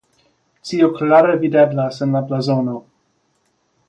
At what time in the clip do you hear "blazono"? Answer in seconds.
2.31-2.75